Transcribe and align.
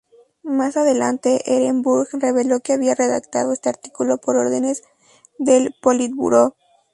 Más 0.41 0.77
adelante 0.77 1.41
Ehrenburg 1.45 2.07
reveló 2.13 2.59
que 2.61 2.73
había 2.73 2.95
redactado 2.95 3.53
este 3.53 3.69
artículo 3.69 4.17
por 4.17 4.35
órdenes 4.35 4.81
del 5.37 5.75
Politburó. 5.79 6.55